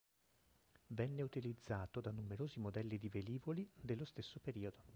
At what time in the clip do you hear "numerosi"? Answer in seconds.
2.09-2.59